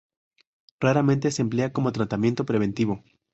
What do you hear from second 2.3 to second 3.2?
preventivo.